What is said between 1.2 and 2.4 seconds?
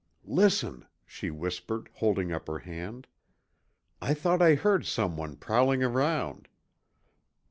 whispered, holding